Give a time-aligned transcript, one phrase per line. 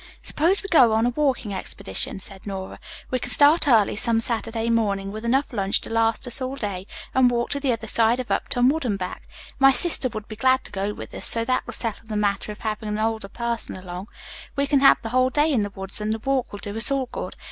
[0.23, 2.79] "Suppose we go on a walking expedition," said Nora.
[3.11, 6.87] "We can start early some Saturday morning, with enough lunch to last us all day,
[7.13, 9.27] and walk to the other side of Upton Wood and back.
[9.59, 12.51] My sister would be glad to go with us, so that will settle the matter
[12.51, 14.07] of having an older person along.
[14.55, 16.89] We can have the whole day in the woods, and the walk will do us
[16.89, 17.35] all good.